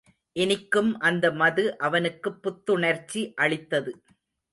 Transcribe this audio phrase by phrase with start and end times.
[0.35, 3.93] இனிக்கும் அந்த மது அவனுக்குப் புத்துணர்ச்சி அளித்தது.